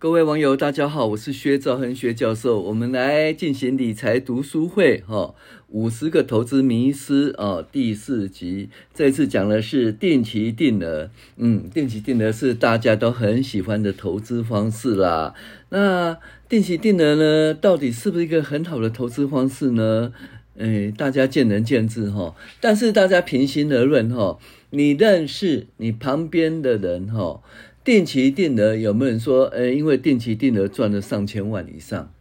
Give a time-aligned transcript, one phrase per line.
[0.00, 5.34] 各位网友，大家好，我是薛兆恒薛教授，我们来进行理财读书会哈，
[5.70, 15.34] 五十个投资迷思啊，第四集，这次讲的是定期定额，嗯，定期定额是大家都很喜欢的投资方式啦。
[15.70, 16.16] 那
[16.48, 20.12] 定期定额呢，到底是不是一个很好的投资方式呢？
[20.58, 24.38] 诶，大家见仁见智哈，但是大家平心而论哈，
[24.70, 27.42] 你认识你旁边的人哈。
[27.88, 32.12] 定期定额有没有人说，诶，因为定期定额赚了上千万以上，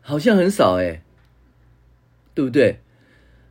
[0.00, 1.00] 好像很少诶，
[2.34, 2.80] 对不对？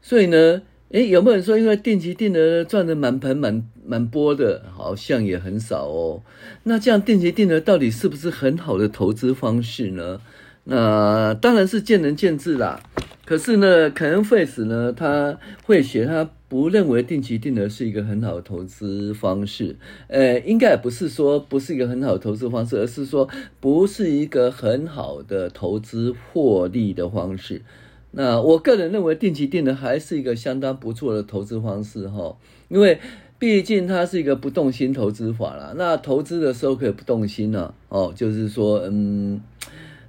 [0.00, 0.62] 所以呢，
[0.92, 6.22] 诶，有没有人说，因为定期定额赚的满盆满满钵的，好像也很少哦。
[6.62, 10.22] 那这样定期定额到底是不是很好的投资方式呢？
[10.64, 12.80] 那当然是见仁见智啦。
[13.26, 16.30] 可是呢，肯恩·费斯呢，他会写他。
[16.52, 19.74] 不认为定期定额是一个很好的投资方式，
[20.08, 23.26] 呃，应该也不是说不是一个很好的投资方式，而是说
[23.58, 27.62] 不是一个很好的投资获利的方式。
[28.10, 32.36] 那我个人认为定期定额还是一个相当不错的投资方式哈，
[32.68, 32.98] 因为
[33.38, 35.72] 毕竟它是一个不动心投资法啦。
[35.78, 39.40] 那投资的时候可以不动心呢，哦，就是说，嗯，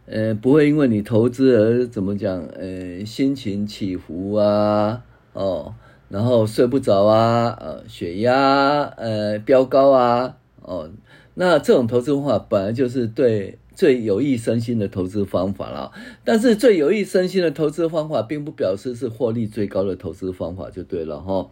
[0.08, 5.74] 呃，不会因为你投资而怎么讲，呃，心情起伏啊，哦。
[6.14, 10.88] 然后睡不着啊，呃，血压呃飙高啊，哦，
[11.34, 15.92] 那这种投资方法本来就是对最有益身心的投资方法了。
[16.24, 21.50] 但是最有益身心的投资方法，并不表示是获利最高的投资方法，就对了哈。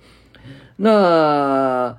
[0.76, 1.98] 那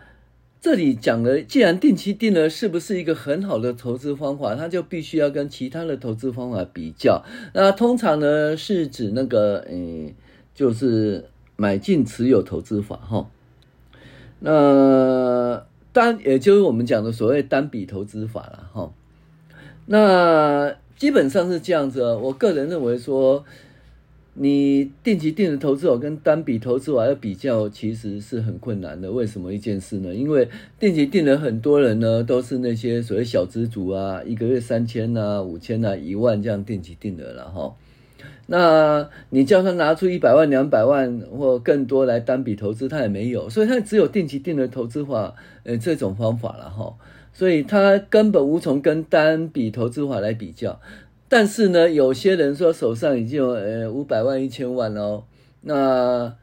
[0.60, 7.24] 这里讲的，既然定期定额是不是一个很好的投资方法，它就必须要跟其他的投资方法比较。
[7.54, 10.14] 那通常呢，是指那个，嗯，
[10.54, 11.24] 就是。
[11.62, 13.30] 买进持有投资法，哈，
[14.40, 18.92] 那单也就是我们讲的所谓单笔投资法了，哈。
[19.86, 23.44] 那基本上是这样子，我个人认为说，
[24.34, 29.12] 你定期定额投资法跟单笔投资法要比较，其实是很困难的。
[29.12, 30.12] 为什么一件事呢？
[30.12, 30.48] 因为
[30.80, 37.72] 定期定额很多人呢都是那些所谓小资族啊，一个月三千啊、五千啊、一万这样定期定额了，哈。
[38.46, 45.34] 那你叫他拿出一百万、两百万或更多来单笔投资，他也没有，所以他只有定期定额投资法，
[45.64, 46.94] 呃，这种方法了哈，
[47.32, 50.80] 所以他根本无从跟单笔投资法来比较。
[51.28, 55.24] 但是呢，有些人说手上已经有呃五百万、一千万哦，
[55.62, 56.34] 那。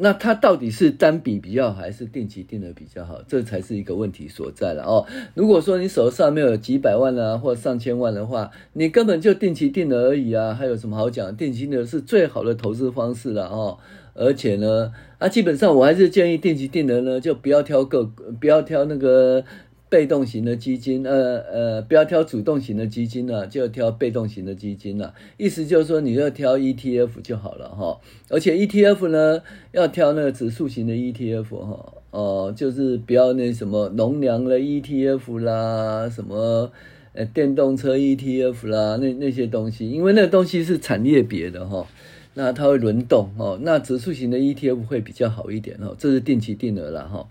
[0.00, 3.20] 那它到底是单笔比较好，还是定期定额比较好？
[3.26, 5.04] 这才是一个问题所在了哦。
[5.34, 11.36] 如果说你手上没有几百万啊，或上千万的话，你根本就定期定额而已啊，还有什么好讲？
[11.36, 13.78] 定期定额是最好的投资方式了哦。
[14.14, 18.04] 而且呢，啊，基本上我还是建议定期定额呢，就不要挑个，
[18.40, 19.44] 不要挑那个。
[19.90, 25.14] 被动型的基金，呃呃，不要挑主动型的基金了，就挑被动型的基金了。
[25.38, 27.98] 意思就是说，你要挑 ETF 就好了哈。
[28.28, 36.70] 而且 ETF 呢，要挑那个指数型的 ETF 哈，哦，就是不要那什么农粮的 ETF 啦，什么
[37.14, 41.86] 呃电动车 ETF 啦，那那些东西，因为那个东西是产业别的哈，
[42.34, 43.58] 那它会轮动哦。
[43.62, 47.26] 那指数型的 ETF 会比较好一点哦，这是定期定额了哈。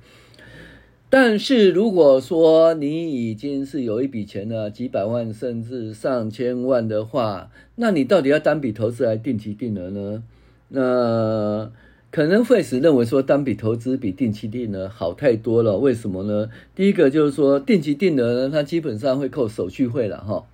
[1.10, 10.24] 但是如果说你已经是有一笔钱了，几百万甚至上千万的话，那你到底要单笔投资还是定期定额呢？
[10.70, 11.72] 那
[12.12, 15.78] 可能会是认为说单笔投资比定期定额好太多了。
[15.78, 16.50] 为什么呢？
[16.76, 20.46] 第一个就是说定期定额呢，它基本上会扣手续费了哈。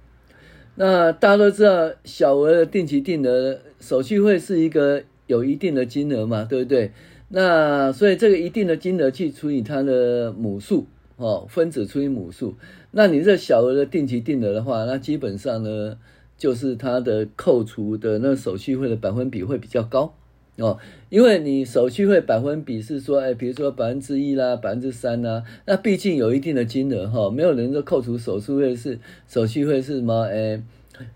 [0.75, 6.91] 那大家都知道，小额的定期定额手续费是一个有一定的金额嘛，对不对？
[7.35, 10.85] 那所以这个一定的金额去除以它的母数，
[11.17, 12.53] 哦，分子除以母数，
[12.91, 15.97] 那你这小额的定期定额的话，那基本上呢，
[16.37, 20.13] 就是它的扣除的那手续费的百分比会比较高，
[20.57, 20.77] 哦，
[21.09, 30.61] 因为你手续费百分比是说，哎，比如说百分之一啦，百分之三啦，那毕竟有一定的金额哈，没有人说扣除手续费是手续费是什么，哎。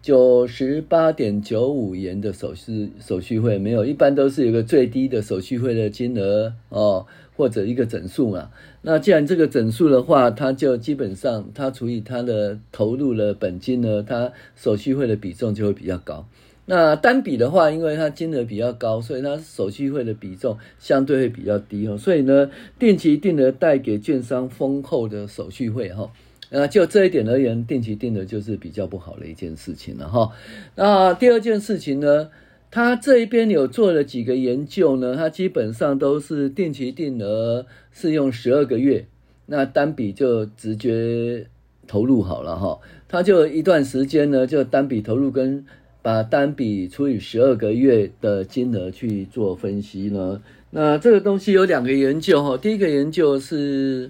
[0.01, 8.49] 九十八点九五元的手续手续费没有，一般都是有个最低的手续费的金额哦，或者一个整数嘛。
[8.81, 16.27] 那既然这个整数的话，它就基本上它除以它的投入的本金呢，它手续费的比重就会比较高。
[16.65, 21.97] 那单笔的话，因为它金额比较高，所以它手续费的比重相对会比较低哦。
[21.97, 26.11] 所以呢，定期定额带给券商丰厚的手续费哈。
[26.49, 30.31] 呃，就这一点而言，定期定额就是比较不好的一件事情了哈。
[30.75, 32.29] 那第二件事情呢，
[32.71, 39.05] 他这一边有做了几个研究呢，他基本上都是定期定额是用十二个月，
[39.47, 41.47] 那单笔就直接
[41.85, 42.79] 投入好了哈。
[43.09, 45.65] 他就一段时间呢，就单笔投入跟
[46.01, 50.41] 把单笔除以十二个月的金额去做分析呢。
[50.69, 54.09] 那这个东西有两个研究哈，第一个研究是。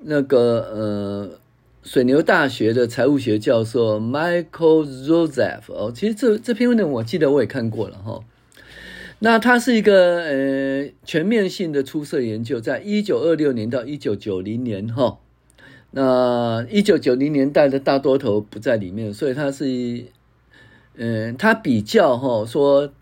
[0.00, 1.30] 那个呃，
[1.82, 8.20] 水牛大学的财务学教授 Michael Joseph 哦，其实这这篇文章我记得我也看过了哈。
[9.20, 15.18] 那它是一个呃全面性的出色研究，在一九二六年到一九九零年哈。
[15.90, 20.04] 那一九九零年代的大多头不在里面，所以它是
[20.96, 22.92] 嗯，他比较哈说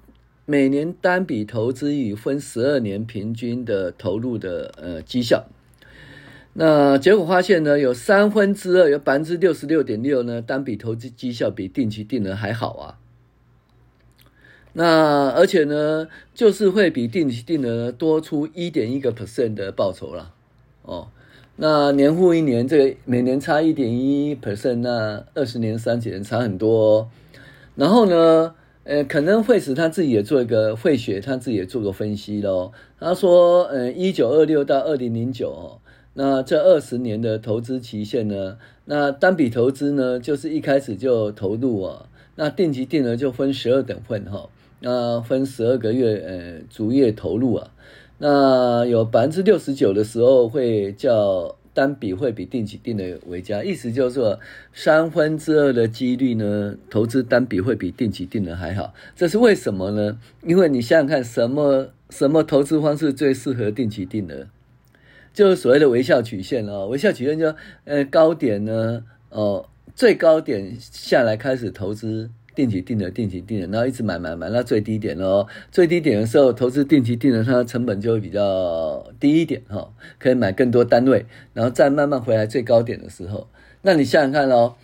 [0.45, 5.47] 每年单笔投资与分十二年平均的投入的呃绩效。
[6.59, 12.99] 那结果发现呢，有三分之二，有百分之六十六点六呢，单笔投资绩效比定期定额还好啊。
[14.73, 20.33] 那而且呢，就是会比定期定额多出一点一个 percent 的报酬啦。
[20.81, 21.09] 哦，
[21.57, 27.11] 那年复一年，这个每年差一点一 percent，那二十年、三十年差很多。
[27.75, 28.55] 然后呢，
[28.85, 32.73] 呃，可能会使他自己也做一个会学，他自己也做个分析咯。
[32.99, 35.83] 他说，呃，一九二六到二零零九。
[36.19, 38.57] 那这二十年的投资期限呢？
[38.87, 42.09] 那单笔投资呢，就是一开始就投入啊。
[42.37, 44.49] 那定期定额就分十二等份哈，
[44.81, 47.71] 那分十二个月呃逐月投入啊。
[48.19, 54.41] 那有百分之六十九的时候会叫单笔会比定期定额为佳，意思就是说
[54.73, 58.95] 三分之二的几率呢，投资单笔会比定期定额还好。
[59.15, 60.19] 这是为什么呢？
[60.43, 64.47] 因为你想想看，什么什么投资方式最适合定期定额？
[65.37, 67.55] 就是所谓的微笑曲线哦，微笑曲线就
[67.85, 83.47] 呃高点呢，哦最高点下来开始投资定期定额，定期定额，然后一直买买买到最低点哦，最低点的时候投资定期定额，它的成本就会比较低一点哈，可以买更多单位，然后再慢慢回来最高点的时候，
[83.83, 84.77] 那你想想看哦，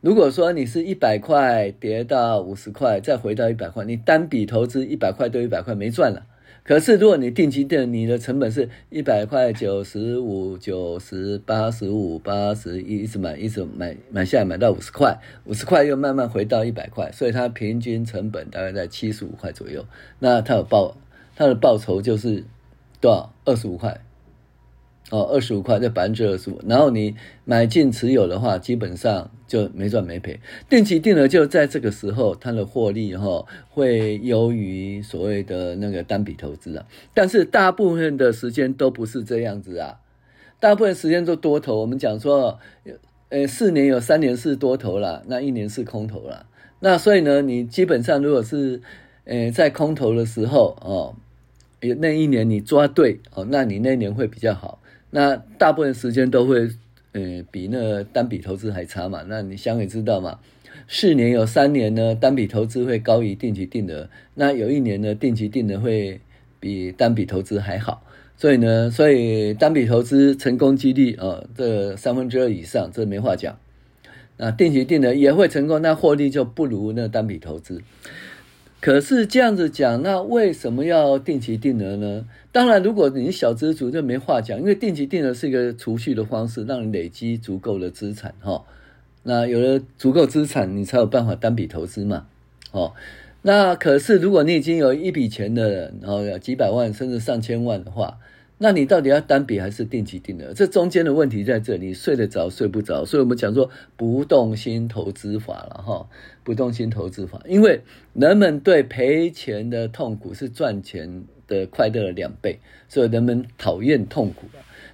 [0.00, 6.24] 如果说你是一百块跌到五十块，再回到一百块，你单笔投资一百块对一百块没赚了。
[6.64, 19.84] 可是，如果你定期定，你的成本是一百块、九十五、九十、八十五、八十一，一直买，一直买，买下来买到五十块，五十块又慢慢回到一百块，所以它平均成本大概在七十五块左右。
[20.20, 20.96] 那它有报，
[21.34, 22.44] 它的报酬就是
[23.00, 23.34] 多少？
[23.44, 24.00] 二十五块。
[25.12, 26.58] 哦，二十五块，就百分之二十五。
[26.66, 27.14] 然后你
[27.44, 30.40] 买进持有的话，基本上就没赚没赔。
[30.70, 36.86] 定期定额就在这个时候，它的获利哈会优于所谓的那个单笔投资啊。
[37.12, 40.00] 但是大部分的时间都不是这样子啊，
[40.58, 41.78] 大部分时间都多头。
[41.82, 42.58] 我们讲说，
[43.28, 46.46] 呃，四年有三年是多头啦，那一年是空头啦。
[46.80, 48.80] 那所以呢，你基本上如果是
[49.26, 51.14] 呃在空头的时候哦，
[51.98, 54.78] 那一年你抓对哦，那你那年会比较好。
[55.14, 56.70] 那大部分时间都会，
[57.12, 59.22] 呃，比那单笔投资还差嘛。
[59.28, 60.38] 那你想也知道嘛，
[60.88, 64.08] 四年有三年呢，单笔投资会高于定期定额。
[64.34, 66.18] 那有一年呢，定期定额会
[66.58, 68.02] 比单笔投资还好。
[68.38, 73.58] 所以呢，所以单笔投资成功几率啊、这三分之二以上，这没话讲。
[74.38, 77.82] 那定期定额也会成功，那获利就不如那单笔投资。
[78.82, 82.26] 可是这样子讲，那为什么要定期定额呢？
[82.50, 88.64] 当然，如果你小资族就没话讲，因为定期定额是一个储蓄的方式，让你累积足够的资产哈。
[89.22, 92.26] 那有了足够资产，你才有办法单笔投资嘛。
[92.72, 92.92] 哦，
[93.42, 98.18] 那可是如果你已经有一笔钱的人，然后有几百万甚至上千万的话。
[98.62, 100.54] 那你到底要单笔还是定期定额？
[100.54, 103.04] 这中间的问题在这里，睡得着睡不着。
[103.04, 106.08] 所以我们讲说不动心投资法了哈，
[106.44, 107.80] 不动心投资法，因为
[108.14, 114.46] 人们对赔钱的痛苦是赚钱的快乐的两倍，所以人们讨厌痛苦。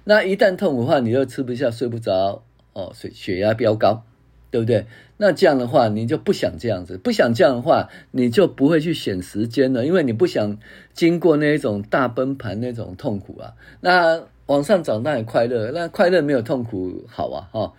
[0.05, 2.41] 那一旦痛苦的话，你又吃不下睡不着
[2.73, 4.03] 哦，血血压飙高。
[4.51, 4.85] 对不对？
[5.17, 10.57] 那这样的话，你就不想这样子，不想这样的话，你就不会去选时间了，因为你不想
[10.93, 13.53] 经过那一种大崩盘那种痛苦啊。
[13.81, 17.73] 那往上涨当然快乐，那快乐没有痛苦好啊，哈，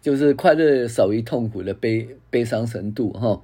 [0.00, 3.40] 就是快乐少于痛苦的悲悲伤程度，哈。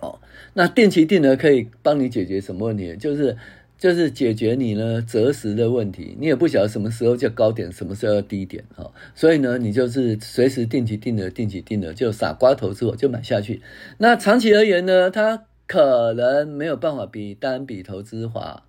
[0.00, 0.18] 哦，
[0.54, 2.96] 那定期定额可以帮你解决什么问题？
[2.96, 3.36] 就是。
[3.80, 13.62] 就是解决你呢择时的问题，你也不晓得什么时候叫高点，什么时候要低点哈，所以呢，你就是随时定期定额，定期定额就傻瓜投资我就买下去。
[13.96, 18.64] 那长期而言呢，它可能没有办法比单笔投资法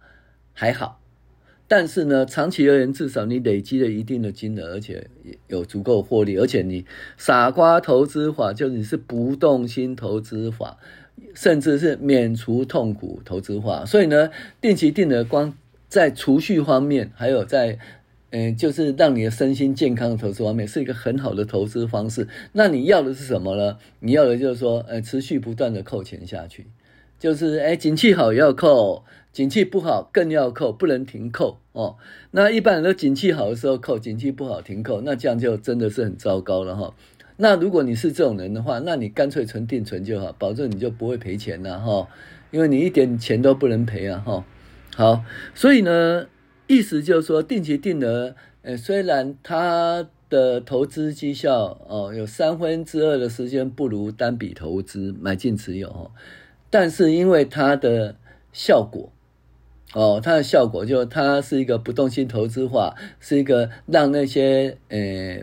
[0.54, 1.02] 还好，
[1.68, 5.10] 但是呢，长期而言，至少你累积了一定的金额，而且
[5.48, 6.86] 有足够获利，而且你
[7.18, 10.78] 傻瓜投资法就是你是不动心投资法，
[11.34, 13.86] 甚至是免除痛苦投资化。
[13.86, 15.54] 所以呢，定期定额光
[15.88, 17.78] 在储蓄方面，还有在
[18.32, 22.28] 嗯，就是让你的身心健康的投资方面，是一个很好的投资方式。
[22.54, 23.78] 那你要的是什么呢？
[24.00, 26.68] 你要的就是说，呃，持续不断的扣钱下去，
[27.20, 29.04] 就是哎，景气好要扣。
[29.34, 31.96] 景气不好更要扣，不能停扣哦。
[32.32, 36.94] 那一般人都景气好的时候扣，景气不好停扣，那这样就真的是很糟糕了哈。
[37.44, 42.08] 那如果你是这种人的话，那你干脆存定存就好，保证你就不会赔钱了哈。
[42.52, 44.46] 因为你一点钱都不能赔啊哈。
[44.96, 45.24] 好，
[45.56, 46.28] 所以呢，
[46.68, 56.12] 意思就是说，定期定额，呃，虽然它的投资绩效哦有三分之二的时间不如单笔投资买进持有哈，
[56.70, 58.18] 但是因为它的
[58.54, 59.12] 效果。
[59.94, 65.40] 哦，它的效果就它是一个不动心投资化，是一个让那些呃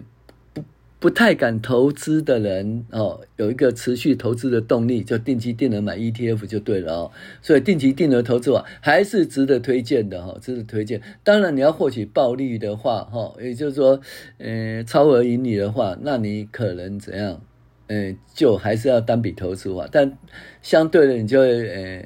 [1.01, 7.13] 不太敢投资的人哦，有一个持续投资的动力，就定期定额买 ETF 就对了哦。
[7.41, 11.01] 所以定期定额投资法还是值得推荐的哈、哦，值得推荐。
[11.23, 14.01] 当然你要获取暴利的话哈、哦，也就是说
[14.39, 17.41] 呃超额盈利的话，那你可能怎样？
[17.87, 20.19] 呃，就还是要单笔投资啊，但
[20.61, 22.05] 相对的你就会呃。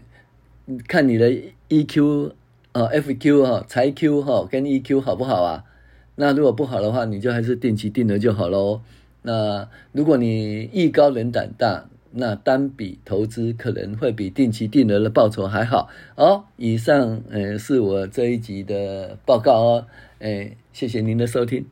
[0.86, 1.28] 看你的
[1.68, 2.30] EQ
[2.70, 5.64] 啊，FQ 哈，财 Q 哈，跟 EQ 好不好啊？
[6.14, 8.80] 那如果不好的话，你就还是定期定额就好喽。
[9.22, 15.88] 那如果你艺高人胆大，那单笔投资可能会比定期定额的报酬还好。
[16.16, 19.86] 哦，以上呃是我这一集的报告哦，
[20.18, 21.64] 诶，谢谢您的收听。